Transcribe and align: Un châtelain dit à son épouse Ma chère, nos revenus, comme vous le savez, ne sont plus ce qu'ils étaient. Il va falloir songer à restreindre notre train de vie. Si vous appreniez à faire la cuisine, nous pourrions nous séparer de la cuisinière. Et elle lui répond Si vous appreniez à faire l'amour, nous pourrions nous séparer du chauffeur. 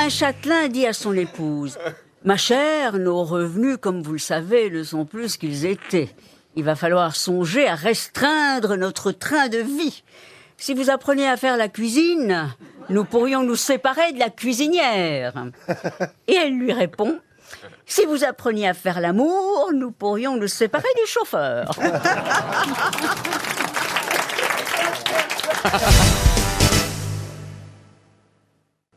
Un 0.00 0.10
châtelain 0.10 0.68
dit 0.68 0.86
à 0.86 0.92
son 0.92 1.12
épouse 1.14 1.76
Ma 2.24 2.36
chère, 2.36 2.98
nos 2.98 3.24
revenus, 3.24 3.78
comme 3.80 4.00
vous 4.00 4.12
le 4.12 4.18
savez, 4.18 4.70
ne 4.70 4.84
sont 4.84 5.04
plus 5.04 5.30
ce 5.30 5.38
qu'ils 5.38 5.66
étaient. 5.66 6.08
Il 6.54 6.62
va 6.62 6.76
falloir 6.76 7.16
songer 7.16 7.66
à 7.66 7.74
restreindre 7.74 8.76
notre 8.76 9.10
train 9.10 9.48
de 9.48 9.58
vie. 9.58 10.04
Si 10.56 10.72
vous 10.72 10.88
appreniez 10.88 11.26
à 11.26 11.36
faire 11.36 11.56
la 11.56 11.68
cuisine, 11.68 12.48
nous 12.90 13.04
pourrions 13.04 13.42
nous 13.42 13.56
séparer 13.56 14.12
de 14.12 14.20
la 14.20 14.30
cuisinière. 14.30 15.32
Et 16.28 16.34
elle 16.34 16.56
lui 16.56 16.72
répond 16.72 17.18
Si 17.84 18.04
vous 18.06 18.22
appreniez 18.22 18.68
à 18.68 18.74
faire 18.74 19.00
l'amour, 19.00 19.72
nous 19.74 19.90
pourrions 19.90 20.36
nous 20.36 20.46
séparer 20.46 20.88
du 20.96 21.10
chauffeur. 21.10 21.72